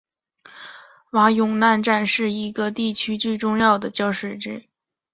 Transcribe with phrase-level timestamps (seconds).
[1.11, 4.61] 瓦永纳站是这一地区的一个重要交通枢纽。